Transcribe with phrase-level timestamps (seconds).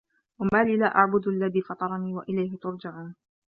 [0.39, 3.15] وَما لِيَ لا أَعبُدُ الَّذي فَطَرَني وَإِلَيهِ تُرجَعونَ